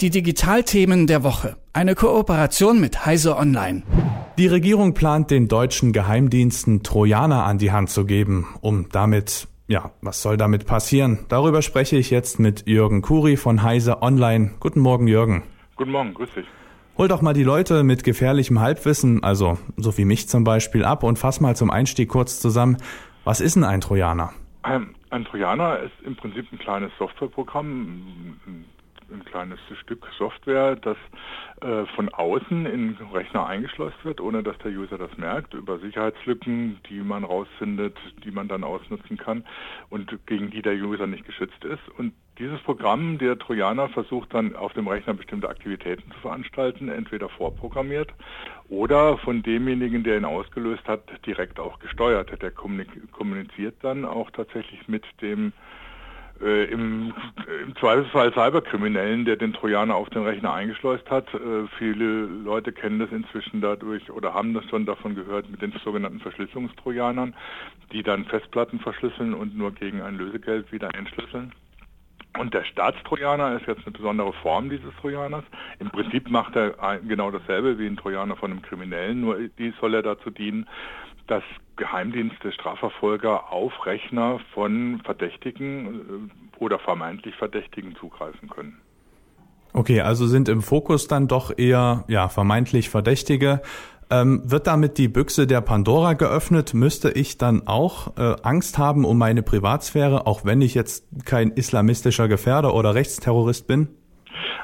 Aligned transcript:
Die 0.00 0.10
Digitalthemen 0.10 1.06
der 1.06 1.24
Woche. 1.24 1.56
Eine 1.72 1.94
Kooperation 1.94 2.78
mit 2.80 3.06
Heise 3.06 3.36
Online. 3.38 3.82
Die 4.36 4.46
Regierung 4.46 4.92
plant 4.92 5.30
den 5.30 5.48
deutschen 5.48 5.94
Geheimdiensten 5.94 6.82
Trojaner 6.82 7.44
an 7.44 7.56
die 7.56 7.72
Hand 7.72 7.88
zu 7.88 8.04
geben, 8.04 8.46
um 8.60 8.90
damit 8.90 9.48
ja, 9.68 9.92
was 10.02 10.20
soll 10.20 10.36
damit 10.36 10.66
passieren? 10.66 11.20
Darüber 11.28 11.62
spreche 11.62 11.96
ich 11.96 12.10
jetzt 12.10 12.38
mit 12.38 12.68
Jürgen 12.68 13.00
Kuri 13.00 13.38
von 13.38 13.62
Heise 13.62 14.02
Online. 14.02 14.52
Guten 14.60 14.80
Morgen, 14.80 15.08
Jürgen. 15.08 15.44
Guten 15.76 15.92
Morgen, 15.92 16.12
grüß 16.12 16.30
dich. 16.34 16.46
Hol 16.98 17.08
doch 17.08 17.22
mal 17.22 17.32
die 17.32 17.42
Leute 17.42 17.82
mit 17.82 18.04
gefährlichem 18.04 18.60
Halbwissen, 18.60 19.24
also 19.24 19.56
so 19.78 19.96
wie 19.96 20.04
mich 20.04 20.28
zum 20.28 20.44
Beispiel, 20.44 20.84
ab 20.84 21.04
und 21.04 21.18
fass 21.18 21.40
mal 21.40 21.56
zum 21.56 21.70
Einstieg 21.70 22.10
kurz 22.10 22.38
zusammen. 22.38 22.76
Was 23.24 23.40
ist 23.40 23.56
denn 23.56 23.64
ein 23.64 23.80
Trojaner? 23.80 24.34
Ein, 24.62 24.94
ein 25.08 25.24
Trojaner 25.24 25.80
ist 25.80 25.94
im 26.04 26.16
Prinzip 26.16 26.52
ein 26.52 26.58
kleines 26.58 26.92
Softwareprogramm, 26.98 28.36
ein 29.10 29.24
kleines 29.24 29.58
Stück 29.82 30.06
Software, 30.18 30.76
das 30.76 30.96
äh, 31.60 31.86
von 31.94 32.08
außen 32.08 32.66
in 32.66 32.96
den 32.96 33.06
Rechner 33.08 33.46
eingeschleust 33.46 34.04
wird, 34.04 34.20
ohne 34.20 34.42
dass 34.42 34.58
der 34.58 34.72
User 34.72 34.98
das 34.98 35.16
merkt, 35.16 35.54
über 35.54 35.78
Sicherheitslücken, 35.78 36.80
die 36.88 37.00
man 37.00 37.24
rausfindet, 37.24 37.96
die 38.24 38.30
man 38.30 38.48
dann 38.48 38.64
ausnutzen 38.64 39.16
kann 39.16 39.44
und 39.90 40.18
gegen 40.26 40.50
die 40.50 40.62
der 40.62 40.74
User 40.74 41.06
nicht 41.06 41.24
geschützt 41.24 41.64
ist. 41.64 41.88
Und 41.98 42.12
dieses 42.38 42.60
Programm, 42.60 43.16
der 43.18 43.38
Trojaner, 43.38 43.88
versucht 43.88 44.34
dann 44.34 44.54
auf 44.56 44.72
dem 44.74 44.88
Rechner 44.88 45.14
bestimmte 45.14 45.48
Aktivitäten 45.48 46.10
zu 46.12 46.18
veranstalten, 46.18 46.88
entweder 46.88 47.28
vorprogrammiert 47.30 48.12
oder 48.68 49.16
von 49.18 49.42
demjenigen, 49.42 50.04
der 50.04 50.18
ihn 50.18 50.24
ausgelöst 50.24 50.86
hat, 50.86 51.02
direkt 51.24 51.58
auch 51.58 51.78
gesteuert. 51.78 52.30
Der 52.42 52.50
kommuniziert 52.50 53.76
dann 53.82 54.04
auch 54.04 54.30
tatsächlich 54.30 54.86
mit 54.88 55.04
dem 55.22 55.52
äh, 56.40 56.64
im, 56.64 57.12
im 57.62 57.76
Zweifelsfall 57.76 58.32
Cyberkriminellen, 58.32 59.24
der 59.24 59.36
den 59.36 59.52
Trojaner 59.52 59.94
auf 59.94 60.08
den 60.10 60.22
Rechner 60.24 60.52
eingeschleust 60.52 61.08
hat. 61.10 61.32
Äh, 61.34 61.66
viele 61.78 62.26
Leute 62.26 62.72
kennen 62.72 62.98
das 62.98 63.10
inzwischen 63.10 63.60
dadurch 63.60 64.10
oder 64.10 64.34
haben 64.34 64.54
das 64.54 64.64
schon 64.66 64.86
davon 64.86 65.14
gehört 65.14 65.48
mit 65.50 65.62
den 65.62 65.72
sogenannten 65.84 66.20
Verschlüsselungstrojanern, 66.20 67.34
die 67.92 68.02
dann 68.02 68.24
Festplatten 68.24 68.80
verschlüsseln 68.80 69.34
und 69.34 69.56
nur 69.56 69.72
gegen 69.72 70.02
ein 70.02 70.16
Lösegeld 70.16 70.70
wieder 70.72 70.94
entschlüsseln. 70.94 71.52
Und 72.38 72.54
der 72.54 72.64
Staatstrojaner 72.64 73.56
ist 73.56 73.66
jetzt 73.66 73.86
eine 73.86 73.96
besondere 73.96 74.32
Form 74.34 74.70
dieses 74.70 74.94
Trojaners. 75.00 75.44
Im 75.78 75.90
Prinzip 75.90 76.30
macht 76.30 76.54
er 76.56 76.98
genau 77.06 77.30
dasselbe 77.30 77.78
wie 77.78 77.86
ein 77.86 77.96
Trojaner 77.96 78.36
von 78.36 78.50
einem 78.50 78.62
Kriminellen, 78.62 79.20
nur 79.20 79.38
die 79.58 79.72
soll 79.80 79.94
er 79.94 80.02
dazu 80.02 80.30
dienen, 80.30 80.68
dass 81.26 81.42
Geheimdienste, 81.76 82.52
Strafverfolger 82.52 83.52
auf 83.52 83.84
Rechner 83.84 84.40
von 84.54 85.00
Verdächtigen 85.04 86.30
äh, 86.58 86.62
oder 86.62 86.78
vermeintlich 86.78 87.34
Verdächtigen 87.34 87.96
zugreifen 87.96 88.48
können. 88.48 88.80
Okay, 89.72 90.00
also 90.00 90.26
sind 90.26 90.48
im 90.48 90.62
Fokus 90.62 91.06
dann 91.06 91.28
doch 91.28 91.52
eher 91.56 92.04
ja 92.08 92.28
vermeintlich 92.28 92.88
Verdächtige. 92.88 93.60
Ähm, 94.08 94.42
wird 94.44 94.68
damit 94.68 94.98
die 94.98 95.08
Büchse 95.08 95.46
der 95.46 95.60
Pandora 95.60 96.12
geöffnet? 96.12 96.74
Müsste 96.74 97.10
ich 97.10 97.38
dann 97.38 97.66
auch 97.66 98.16
äh, 98.16 98.36
Angst 98.42 98.78
haben 98.78 99.04
um 99.04 99.18
meine 99.18 99.42
Privatsphäre, 99.42 100.26
auch 100.26 100.44
wenn 100.44 100.60
ich 100.60 100.74
jetzt 100.74 101.04
kein 101.24 101.50
islamistischer 101.50 102.28
Gefährder 102.28 102.74
oder 102.74 102.94
Rechtsterrorist 102.94 103.66
bin? 103.66 103.88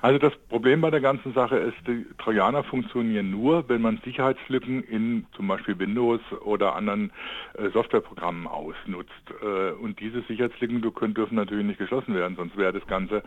Also 0.02 0.18
das 0.18 0.32
Problem 0.48 0.80
bei 0.80 0.90
der 0.90 1.00
ganzen 1.00 1.32
Sache 1.32 1.56
ist, 1.56 1.76
die 1.86 2.04
Trojaner 2.18 2.64
funktionieren 2.64 3.30
nur, 3.30 3.68
wenn 3.68 3.80
man 3.80 4.00
Sicherheitslücken 4.04 4.82
in 4.82 5.26
zum 5.36 5.46
Beispiel 5.46 5.78
Windows 5.78 6.20
oder 6.44 6.74
anderen 6.74 7.12
äh, 7.54 7.68
Softwareprogrammen 7.70 8.48
ausnutzt. 8.48 9.12
Äh, 9.40 9.70
und 9.80 10.00
diese 10.00 10.22
Sicherheitslücken 10.22 10.82
können, 10.92 11.14
dürfen 11.14 11.36
natürlich 11.36 11.64
nicht 11.64 11.78
geschlossen 11.78 12.16
werden, 12.16 12.34
sonst 12.36 12.56
wäre 12.56 12.72
das 12.72 12.84
Ganze 12.88 13.22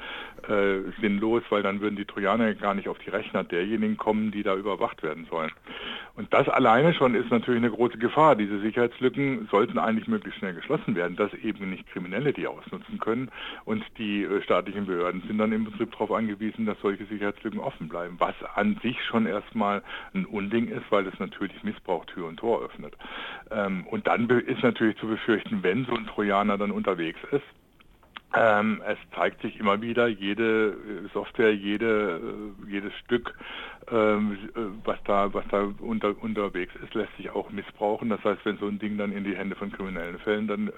äh, 0.50 0.92
sinnlos, 1.00 1.44
weil 1.50 1.64
dann 1.64 1.80
würden 1.80 1.96
die 1.96 2.04
Trojaner 2.04 2.54
gar 2.56 2.74
nicht 2.74 2.90
auf 2.90 3.00
die 3.00 3.10
Rechner 3.10 3.46
derjenigen 3.46 3.96
kommen, 3.96 4.32
die 4.32 4.44
da 4.44 4.54
überwacht 4.54 5.02
werden 5.02 5.28
sollen. 5.32 5.52
Und 6.18 6.34
das 6.34 6.48
alleine 6.48 6.94
schon 6.94 7.14
ist 7.14 7.30
natürlich 7.30 7.62
eine 7.62 7.72
große 7.72 7.98
Gefahr. 7.98 8.36
Diese 8.36 8.60
Sicherheitslücken 8.60 9.48
sollten 9.52 9.78
eigentlich 9.78 10.08
möglichst 10.08 10.40
schnell 10.40 10.54
geschlossen 10.54 10.96
werden, 10.96 11.18
dass 11.18 11.34
eben 11.36 11.70
nicht 11.70 11.88
Kriminelle 11.88 12.32
die 12.32 12.48
ausnutzen 12.48 13.00
können. 13.00 13.30
Und 13.66 13.84
die 13.98 14.24
äh, 14.24 14.42
staatlichen 14.42 14.86
Behörden 14.86 15.24
sind 15.28 15.38
dann 15.38 15.52
im 15.52 15.66
Prinzip 15.66 15.92
darauf 15.92 16.12
angewiesen, 16.12 16.65
dass 16.66 16.80
solche 16.82 17.06
Sicherheitslücken 17.06 17.60
offen 17.60 17.88
bleiben, 17.88 18.16
was 18.20 18.36
an 18.56 18.80
sich 18.82 19.02
schon 19.06 19.26
erstmal 19.26 19.84
ein 20.14 20.26
Unding 20.26 20.68
ist, 20.68 20.86
weil 20.90 21.08
es 21.08 21.18
natürlich 21.20 21.64
Missbrauch 21.64 22.06
Tür 22.06 22.28
und 22.28 22.38
Tor 22.38 22.64
öffnet. 22.64 22.96
Ähm, 23.52 23.86
und 23.88 24.08
dann 24.08 24.30
ist 24.30 24.64
natürlich 24.64 24.98
zu 24.98 25.08
befürchten, 25.08 25.64
wenn 25.64 25.86
so 25.86 25.96
ein 25.96 26.08
Trojaner 26.08 26.58
dann 26.58 26.72
unterwegs 26.72 27.20
ist, 27.32 27.44
ähm, 28.38 28.82
es 28.86 28.98
zeigt 29.16 29.42
sich 29.42 29.60
immer 29.60 29.82
wieder, 29.82 30.08
jede 30.08 30.70
äh, 30.70 31.08
Software, 31.14 31.54
jede, 31.54 32.20
äh, 32.68 32.72
jedes 32.72 32.94
Stück, 33.06 33.34
ähm, 33.92 34.38
äh, 34.56 34.60
was 34.84 34.98
da, 35.06 35.34
was 35.34 35.46
da 35.50 35.72
unter, 35.80 36.16
unterwegs 36.22 36.74
ist, 36.84 36.94
lässt 36.96 37.16
sich 37.18 37.30
auch 37.30 37.50
missbrauchen. 37.52 38.10
Das 38.10 38.24
heißt, 38.24 38.44
wenn 38.44 38.58
so 38.58 38.68
ein 38.68 38.80
Ding 38.80 38.98
dann 38.98 39.12
in 39.12 39.24
die 39.24 39.36
Hände 39.36 39.56
von 39.56 39.72
Kriminellen 39.72 40.18
fällt, 40.20 40.50
dann 40.50 40.68
äh, 40.68 40.72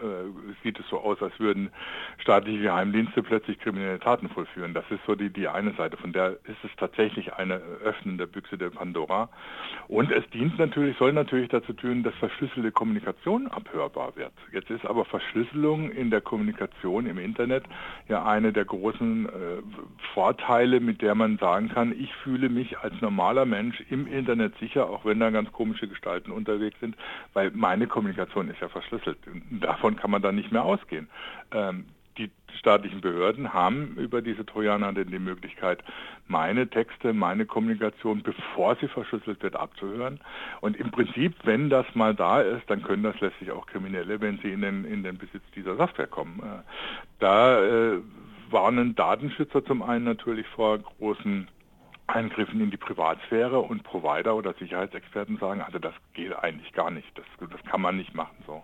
sieht 0.64 0.80
es 0.80 0.88
so 0.90 1.00
aus, 1.00 1.22
als 1.22 1.40
würden 1.40 1.72
staatliche 2.20 2.64
Geheimdienste 2.64 3.24
plötzlich 3.24 3.60
kriminelle 3.60 4.00
Taten 4.00 4.30
vollführen. 4.30 4.74
Das 4.74 4.86
ist 4.92 5.00
so 5.08 5.16
die, 5.16 5.30
die 5.30 5.48
eine 5.48 5.74
Seite. 5.74 5.98
Von 5.98 6.14
der 6.14 6.32
ist 6.32 6.64
es 6.64 6.72
tatsächlich 6.78 7.34
eine 7.34 7.62
Öffnen 7.84 8.18
der 8.18 8.28
Büchse 8.28 8.58
der 8.58 8.70
Pandora. 8.70 9.30
Und 9.88 10.12
es 10.12 10.30
dient 10.30 10.60
natürlich, 10.60 10.98
soll 10.98 11.14
natürlich 11.14 11.50
dazu 11.50 11.74
tun, 11.74 12.04
dass 12.04 12.14
verschlüsselte 12.16 12.72
Kommunikation 12.72 13.48
abhörbar 13.48 14.16
wird. 14.16 14.34
Jetzt 14.52 14.70
ist 14.70 14.86
aber 14.86 15.06
Verschlüsselung 15.06 15.90
in 15.92 16.12
der 16.12 16.22
Kommunikation 16.22 17.08
im 17.08 17.18
Internet 17.18 17.47
Internet 17.48 17.66
ja 18.08 18.26
eine 18.26 18.54
der 18.54 18.66
großen 18.66 19.26
äh, 19.26 19.32
Vorteile, 20.14 20.80
mit 20.80 21.02
der 21.02 21.16
man 21.16 21.38
sagen 21.38 21.70
kann, 21.70 21.94
ich 21.98 22.14
fühle 22.16 22.50
mich 22.50 22.78
als 22.80 22.94
normaler 23.02 23.46
Mensch 23.46 23.82
im 23.90 24.08
Internet 24.08 24.58
sicher, 24.60 24.90
auch 24.90 25.06
wenn 25.06 25.20
da 25.20 25.30
ganz 25.30 25.52
komische 25.52 25.88
Gestalten 25.88 26.32
unterwegs 26.32 26.80
sind, 26.80 26.96
weil 27.34 27.52
meine 27.52 27.88
Kommunikation 27.88 28.50
ist 28.50 28.60
ja 28.62 28.70
verschlüsselt. 28.70 29.18
Davon 29.52 29.96
kann 29.96 30.12
man 30.12 30.22
dann 30.22 30.36
nicht 30.36 30.52
mehr 30.52 30.64
ausgehen. 30.64 31.10
Ähm, 31.52 31.86
die 32.18 32.32
staatlichen 32.60 33.02
Behörden 33.02 33.54
haben 33.54 33.96
über 33.98 34.22
diese 34.22 34.46
Trojaner 34.46 34.94
denn 34.94 35.10
die 35.10 35.20
Möglichkeit, 35.20 35.84
meine 36.28 36.68
Texte, 36.68 37.14
meine 37.14 37.46
Kommunikation, 37.46 38.24
bevor 38.24 38.76
sie 38.78 38.88
verschlüsselt 38.88 39.42
wird, 39.44 39.56
abzuhören. 39.56 40.20
Und 40.62 40.76
im 40.78 40.92
Prinzip, 40.92 41.36
wenn 41.44 41.70
das 41.70 41.86
mal 41.94 42.16
da 42.16 42.42
ist, 42.42 42.70
dann 42.70 42.84
können 42.84 43.04
das 43.04 43.20
letztlich 43.20 43.52
auch 43.52 43.68
Kriminelle, 43.68 44.20
wenn 44.22 44.38
sie 44.40 44.52
in 44.52 44.62
den, 44.62 44.86
in 44.86 45.04
den 45.04 45.18
Besitz 45.18 45.44
dieser 45.56 45.76
Software 45.76 46.08
kommen. 46.08 46.40
Äh, 46.40 46.64
da 47.20 47.64
äh, 47.64 48.00
warnen 48.50 48.96
Datenschützer 48.96 49.64
zum 49.64 49.82
einen 49.82 50.06
natürlich 50.06 50.48
vor 50.48 50.80
großen 50.80 51.48
Eingriffen 52.08 52.62
in 52.62 52.72
die 52.72 52.78
Privatsphäre 52.78 53.60
und 53.60 53.84
Provider 53.84 54.36
oder 54.36 54.54
Sicherheitsexperten 54.54 55.38
sagen, 55.38 55.62
also 55.62 55.78
das 55.78 55.94
geht 56.14 56.34
eigentlich 56.34 56.72
gar 56.72 56.90
nicht, 56.90 57.08
das, 57.16 57.26
das 57.50 57.62
kann 57.66 57.82
man 57.82 57.98
nicht 57.98 58.16
machen 58.16 58.38
so. 58.46 58.64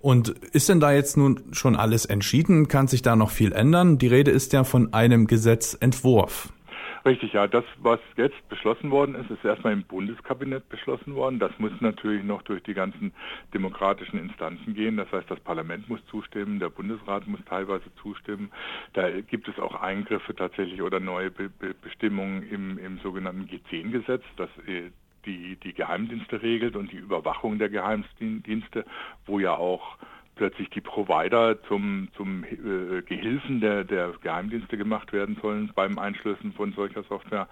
Und 0.00 0.28
ist 0.28 0.68
denn 0.68 0.80
da 0.80 0.92
jetzt 0.92 1.16
nun 1.16 1.40
schon 1.52 1.76
alles 1.76 2.04
entschieden? 2.04 2.68
Kann 2.68 2.86
sich 2.86 3.02
da 3.02 3.16
noch 3.16 3.30
viel 3.30 3.52
ändern? 3.52 3.98
Die 3.98 4.06
Rede 4.06 4.30
ist 4.30 4.52
ja 4.52 4.64
von 4.64 4.92
einem 4.92 5.26
Gesetzentwurf. 5.26 6.52
Richtig, 7.04 7.32
ja. 7.32 7.46
Das, 7.46 7.64
was 7.78 8.00
jetzt 8.16 8.48
beschlossen 8.48 8.90
worden 8.90 9.14
ist, 9.14 9.30
ist 9.30 9.44
erstmal 9.44 9.72
im 9.72 9.84
Bundeskabinett 9.84 10.68
beschlossen 10.68 11.14
worden. 11.14 11.38
Das 11.38 11.52
muss 11.58 11.72
natürlich 11.80 12.22
noch 12.22 12.42
durch 12.42 12.62
die 12.64 12.74
ganzen 12.74 13.12
demokratischen 13.54 14.18
Instanzen 14.18 14.74
gehen. 14.74 14.96
Das 14.98 15.10
heißt, 15.10 15.30
das 15.30 15.40
Parlament 15.40 15.88
muss 15.88 16.04
zustimmen, 16.10 16.58
der 16.58 16.68
Bundesrat 16.68 17.26
muss 17.26 17.40
teilweise 17.48 17.86
zustimmen. 18.02 18.50
Da 18.92 19.10
gibt 19.22 19.48
es 19.48 19.58
auch 19.58 19.74
Eingriffe 19.80 20.34
tatsächlich 20.34 20.82
oder 20.82 21.00
neue 21.00 21.30
Be 21.30 21.48
Be 21.48 21.74
Bestimmungen 21.80 22.42
im, 22.42 22.78
im 22.78 22.98
sogenannten 22.98 23.48
G10-Gesetz, 23.48 24.24
das 24.36 24.50
äh, 24.66 24.90
die, 25.28 25.56
die 25.56 25.74
Geheimdienste 25.74 26.42
regelt 26.42 26.74
und 26.74 26.90
die 26.90 26.96
Überwachung 26.96 27.58
der 27.58 27.68
Geheimdienste, 27.68 28.84
wo 29.26 29.38
ja 29.38 29.54
auch 29.54 29.98
plötzlich 30.38 30.70
die 30.70 30.80
Provider 30.80 31.60
zum, 31.64 32.08
zum 32.16 32.44
äh, 32.44 33.02
Gehilfen 33.02 33.60
der, 33.60 33.84
der 33.84 34.14
Geheimdienste 34.22 34.78
gemacht 34.78 35.12
werden 35.12 35.36
sollen 35.42 35.70
beim 35.74 35.98
Einschlüssen 35.98 36.52
von 36.52 36.72
solcher 36.72 37.02
Software. 37.02 37.48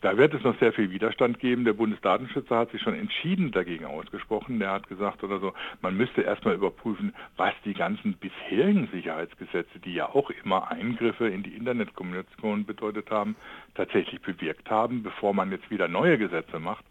Da 0.00 0.16
wird 0.16 0.34
es 0.34 0.42
noch 0.42 0.58
sehr 0.58 0.72
viel 0.72 0.90
Widerstand 0.90 1.38
geben. 1.38 1.64
Der 1.64 1.74
Bundesdatenschützer 1.74 2.56
hat 2.56 2.72
sich 2.72 2.80
schon 2.80 2.94
entschieden 2.94 3.52
dagegen 3.52 3.84
ausgesprochen. 3.84 4.58
Der 4.58 4.72
hat 4.72 4.88
gesagt 4.88 5.22
oder 5.22 5.38
so, 5.38 5.52
man 5.82 5.96
müsste 5.96 6.22
erstmal 6.22 6.54
überprüfen, 6.54 7.14
was 7.36 7.52
die 7.64 7.74
ganzen 7.74 8.14
bisherigen 8.14 8.88
Sicherheitsgesetze, 8.90 9.78
die 9.84 9.94
ja 9.94 10.06
auch 10.06 10.30
immer 10.42 10.70
Eingriffe 10.70 11.28
in 11.28 11.42
die 11.42 11.54
Internetkommunikation 11.54 12.64
bedeutet 12.64 13.10
haben, 13.10 13.36
tatsächlich 13.74 14.20
bewirkt 14.22 14.70
haben, 14.70 15.02
bevor 15.02 15.34
man 15.34 15.50
jetzt 15.50 15.70
wieder 15.70 15.88
neue 15.88 16.16
Gesetze 16.16 16.58
macht. 16.58 16.84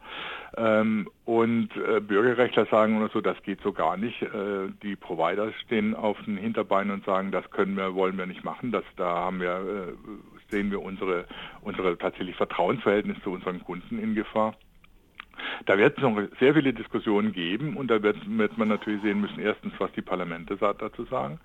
Ähm, 0.58 1.10
und 1.26 1.70
äh, 1.76 2.00
Bürgerrechtler 2.00 2.66
sagen 2.66 2.98
oder 2.98 3.10
so, 3.10 3.22
das 3.22 3.42
geht 3.44 3.62
so 3.62 3.72
gar 3.72 3.98
nicht. 3.98 4.22
Äh, 4.22 4.70
die 4.82 4.96
Provider 4.96 5.39
stehen 5.64 5.96
auf 5.96 6.18
den 6.24 6.38
Hinterbeinen 6.38 6.92
und 6.92 7.06
sagen, 7.06 7.32
das 7.32 7.50
können 7.52 7.76
wir, 7.78 7.96
wollen 7.96 8.18
wir 8.18 8.26
nicht 8.26 8.44
machen. 8.44 8.72
Das, 8.72 8.84
da 8.96 9.06
haben 9.06 9.40
wir, 9.40 9.52
äh, 9.52 10.52
sehen 10.52 10.72
wir 10.72 10.82
unsere, 10.82 11.26
unsere 11.62 11.98
tatsächlich 11.98 12.36
Vertrauensverhältnis 12.36 13.18
zu 13.24 13.32
unseren 13.32 13.64
Kunden 13.64 14.00
in 14.00 14.16
Gefahr. 14.16 14.56
Da 15.66 15.78
wird 15.78 15.98
es 15.98 16.04
noch 16.04 16.20
sehr 16.40 16.54
viele 16.54 16.74
Diskussionen 16.74 17.32
geben 17.32 17.78
und 17.78 17.90
da 17.90 18.04
wird, 18.04 18.18
wird 18.28 18.58
man 18.58 18.68
natürlich 18.68 19.02
sehen 19.02 19.22
müssen, 19.22 19.40
erstens, 19.40 19.74
was 19.78 19.92
die 19.94 20.02
Parlamente 20.02 20.58
dazu 20.58 21.06
sagen 21.06 21.40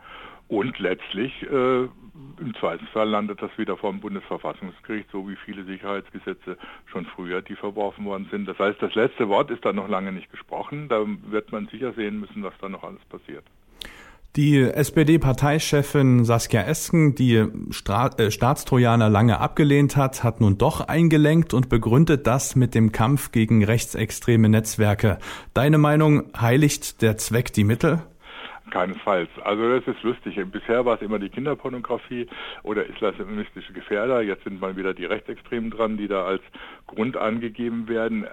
und 0.49 0.79
letztlich 0.79 1.43
äh, 1.43 1.85
im 1.85 2.55
Zweifelsfall 2.61 3.09
landet 3.09 3.41
das 3.41 3.57
wieder 3.57 3.77
vor 3.77 3.91
dem 3.91 4.01
Bundesverfassungsgericht, 4.01 5.11
so 5.11 5.29
wie 5.29 5.37
viele 5.37 5.65
Sicherheitsgesetze 5.65 6.59
schon 6.87 7.07
früher, 7.07 7.43
die 7.43 7.57
verworfen 7.57 8.05
worden 8.05 8.29
sind. 8.31 8.47
Das 8.47 8.59
heißt, 8.59 8.81
das 8.81 8.95
letzte 8.95 9.29
Wort 9.29 9.51
ist 9.51 9.65
da 9.65 9.73
noch 9.73 9.89
lange 9.89 10.13
nicht 10.13 10.31
gesprochen. 10.31 10.89
Da 10.89 11.05
wird 11.07 11.51
man 11.51 11.67
sicher 11.69 11.93
sehen 11.95 12.21
müssen, 12.21 12.43
was 12.43 12.55
da 12.61 12.69
noch 12.69 12.85
alles 12.85 13.05
passiert. 13.07 13.45
Die 14.37 14.61
SPD-Parteichefin 14.61 16.25
Saskia 16.25 16.63
Esken, 16.63 17.15
die 17.15 17.45
Stra 17.71 18.09
äh, 18.19 18.33
Staatstrojaner 18.33 19.09
lange 19.09 19.39
abgelehnt 19.39 19.97
hat, 19.97 20.25
hat 20.25 20.41
nun 20.41 20.59
doch 20.59 20.81
eingelenkt 20.81 21.55
und 21.55 21.69
begründet 21.69 22.27
das 22.27 22.57
mit 22.57 22.75
dem 22.75 22.91
Kampf 22.91 23.31
gegen 23.31 23.63
rechtsextreme 23.63 24.49
Netzwerke. 24.49 25.19
Deine 25.53 25.79
Meinung, 25.79 26.25
heiligt 26.37 27.01
der 27.01 27.17
Zweck 27.17 27.53
die 27.53 27.63
Mittel? 27.63 28.03
Keinesfalls. 28.75 29.29
Also 29.45 29.79
das 29.79 29.87
ist 29.87 30.03
lustig. 30.03 30.37
Bisher 30.51 30.85
war 30.85 30.97
es 30.97 31.03
immer 31.03 31.21
die 31.21 31.29
Kinderpornografie 31.29 32.27
oder 32.65 32.85
islamistische 32.85 33.73
Gefährder. 33.73 34.21
Jetzt 34.21 34.43
sind 34.43 34.61
mal 34.61 34.77
wieder 34.77 34.93
die 34.93 35.05
Rechtsextremen 35.05 35.71
dran, 35.71 35.97
die 35.97 36.09
da 36.09 36.25
als 36.25 36.43
Grund 36.89 37.17
angegeben 37.17 37.87
werden. 37.87 38.27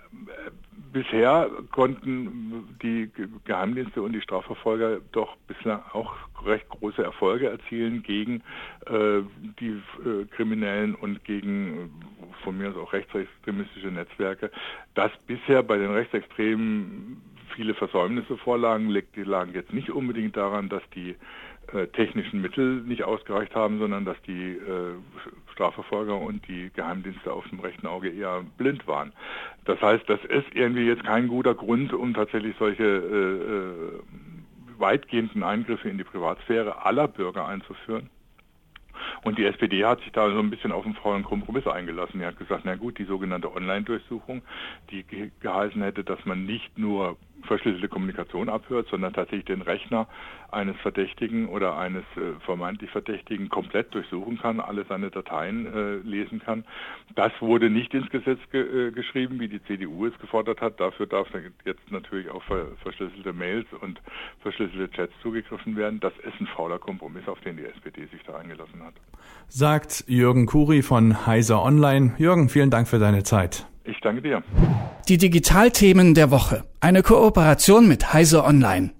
Bisher 0.91 1.47
konnten 1.71 2.75
die 2.81 3.11
Geheimdienste 3.45 4.01
und 4.01 4.13
die 4.13 4.21
Strafverfolger 4.21 4.97
doch 5.11 5.38
bislang 5.47 5.81
auch 5.93 6.15
recht 6.44 6.67
große 6.69 7.03
Erfolge 7.03 7.47
erzielen 7.47 8.01
gegen 8.01 8.41
äh, 8.87 9.21
die 9.59 9.79
äh, 10.03 10.25
Kriminellen 10.35 10.95
und 10.95 11.23
gegen 11.23 11.91
von 12.44 12.57
mir 12.57 12.69
aus 12.69 12.77
auch 12.77 12.94
rechtsextremistische 12.94 13.89
Netzwerke. 13.89 14.49
Das 14.95 15.11
bisher 15.27 15.61
bei 15.61 15.77
den 15.77 15.91
Rechtsextremen 15.91 17.21
viele 17.56 17.74
Versäumnisse 17.74 18.38
vorlagen, 18.38 18.94
die 19.15 19.24
lagen 19.24 19.53
jetzt 19.53 19.74
nicht 19.74 19.89
unbedingt 19.89 20.36
daran, 20.38 20.69
dass 20.69 20.83
die 20.95 21.15
äh, 21.74 21.88
technischen 21.88 22.42
Mittel 22.42 22.81
nicht 22.81 23.03
ausgereicht 23.03 23.56
haben, 23.56 23.80
sondern 23.80 24.03
dass 24.03 24.21
die 24.24 24.53
äh, 24.53 24.95
Strafverfolger 25.53 26.18
und 26.18 26.48
die 26.48 26.69
Geheimdienste 26.74 27.31
auf 27.31 27.48
dem 27.50 27.59
rechten 27.59 27.88
Auge 27.88 28.09
eher 28.09 28.44
blind 28.57 28.88
waren. 28.88 29.13
Das 29.65 29.81
heißt, 29.81 30.09
das 30.09 30.19
ist 30.25 30.53
irgendwie 30.53 30.86
jetzt 30.86 31.03
kein 31.03 31.27
guter 31.27 31.53
Grund, 31.53 31.94
um 31.94 32.13
tatsächlich 32.13 32.56
solche 32.57 32.83
äh, 32.83 33.97
äh 33.97 34.00
weitgehenden 34.81 35.44
Eingriffe 35.44 35.88
in 35.89 36.00
die 36.00 36.04
Privatsphäre 36.04 36.83
aller 36.83 37.07
Bürger 37.07 37.47
einzuführen. 37.47 38.09
Und 39.24 39.38
die 39.38 39.45
SPD 39.45 39.86
hat 39.86 40.00
sich 40.01 40.12
da 40.12 40.30
so 40.31 40.39
ein 40.39 40.50
bisschen 40.50 40.71
auf 40.71 40.86
einen 40.86 40.95
faulen 40.95 41.24
Kompromiss 41.24 41.68
eingelassen. 41.68 42.19
Die 42.19 42.25
hat 42.25 42.38
gesagt, 42.38 42.63
na 42.65 42.75
gut, 42.75 42.97
die 42.97 43.06
sogenannte 43.06 43.54
Online-Durchsuchung, 43.54 44.42
die 44.89 45.06
geheißen 45.39 45.81
hätte, 45.81 46.04
dass 46.04 46.25
man 46.25 46.45
nicht 46.45 46.77
nur 46.77 47.18
verschlüsselte 47.43 47.88
Kommunikation 47.88 48.49
abhört, 48.49 48.88
sondern 48.89 49.13
tatsächlich 49.13 49.45
den 49.45 49.61
Rechner 49.61 50.07
eines 50.51 50.75
Verdächtigen 50.77 51.47
oder 51.47 51.77
eines 51.77 52.03
äh, 52.15 52.39
vermeintlich 52.45 52.91
Verdächtigen 52.91 53.49
komplett 53.49 53.93
durchsuchen 53.93 54.38
kann, 54.38 54.59
alle 54.59 54.85
seine 54.85 55.09
Dateien 55.09 55.65
äh, 55.65 55.95
lesen 56.07 56.39
kann. 56.39 56.65
Das 57.15 57.31
wurde 57.39 57.69
nicht 57.69 57.93
ins 57.93 58.09
Gesetz 58.09 58.39
ge 58.51 58.88
äh, 58.88 58.91
geschrieben, 58.91 59.39
wie 59.39 59.47
die 59.47 59.63
CDU 59.63 60.05
es 60.05 60.17
gefordert 60.19 60.61
hat. 60.61 60.79
Dafür 60.79 61.07
darf 61.07 61.27
jetzt 61.65 61.91
natürlich 61.91 62.29
auf 62.29 62.43
ver 62.43 62.67
verschlüsselte 62.83 63.33
Mails 63.33 63.67
und 63.81 64.01
verschlüsselte 64.41 64.91
Chats 64.91 65.13
zugegriffen 65.21 65.75
werden. 65.75 65.99
Das 65.99 66.13
ist 66.19 66.39
ein 66.39 66.47
fauler 66.47 66.79
Kompromiss, 66.79 67.27
auf 67.27 67.39
den 67.41 67.57
die 67.57 67.65
SPD 67.65 68.05
sich 68.07 68.21
da 68.25 68.35
eingelassen 68.35 68.83
hat. 68.83 68.94
Sagt 69.47 70.03
Jürgen 70.07 70.45
Kuri 70.45 70.81
von 70.81 71.25
Heiser 71.25 71.63
Online. 71.63 72.13
Jürgen, 72.17 72.49
vielen 72.49 72.69
Dank 72.69 72.87
für 72.87 72.99
deine 72.99 73.23
Zeit. 73.23 73.70
Ich 73.83 74.00
danke 74.01 74.22
dir. 74.22 74.44
Die 75.07 75.18
Digitalthemen 75.18 76.13
der 76.13 76.31
Woche. 76.31 76.63
Eine 76.80 77.01
Kooperation 77.01 77.88
mit 77.88 78.13
Heise 78.13 78.44
Online. 78.44 78.92